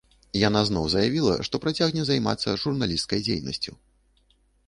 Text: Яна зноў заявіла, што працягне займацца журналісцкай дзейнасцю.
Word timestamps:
Яна 0.47 0.61
зноў 0.69 0.85
заявіла, 0.93 1.33
што 1.49 1.55
працягне 1.65 2.01
займацца 2.09 2.57
журналісцкай 2.63 3.19
дзейнасцю. 3.27 3.71